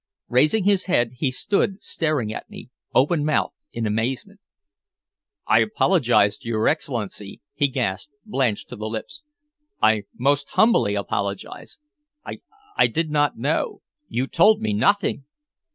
Raising 0.29 0.63
his 0.63 0.85
head, 0.85 1.11
he 1.17 1.29
stood 1.29 1.79
staring 1.83 2.33
at 2.33 2.49
me 2.49 2.71
open 2.95 3.23
mouthed 3.23 3.57
in 3.71 3.85
amazement. 3.85 4.39
"I 5.45 5.59
apologize 5.59 6.39
to 6.39 6.49
your 6.49 6.67
Excellency!" 6.67 7.39
he 7.53 7.67
gasped, 7.67 8.11
blanched 8.25 8.69
to 8.69 8.75
the 8.75 8.89
lips. 8.89 9.21
"I 9.79 10.05
most 10.17 10.49
humbly 10.57 10.95
apologize. 10.95 11.77
I 12.25 12.39
I 12.75 12.87
did 12.87 13.11
not 13.11 13.37
know. 13.37 13.83
You 14.07 14.25
told 14.25 14.59
me 14.59 14.73
nothing!" 14.73 15.25